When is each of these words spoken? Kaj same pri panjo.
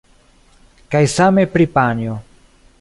Kaj 0.95 1.03
same 1.17 1.45
pri 1.53 1.71
panjo. 1.79 2.19